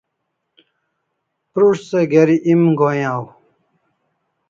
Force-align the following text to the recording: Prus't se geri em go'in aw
Prus't 1.53 1.85
se 1.89 2.01
geri 2.13 2.37
em 2.51 2.61
go'in 2.79 3.07
aw 3.13 3.25